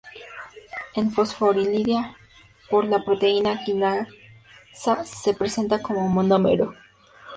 Es 0.95 1.13
fosforilada 1.13 2.17
por 2.71 2.85
la 2.85 3.03
proteína 3.05 3.61
quinasa 3.63 4.07
C. 4.81 5.05
Se 5.05 5.33
presenta 5.35 5.79
como 5.79 6.07
monómero. 6.09 6.73